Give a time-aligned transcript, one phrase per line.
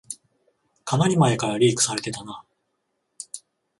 [0.83, 2.43] かなり前からリークされてたな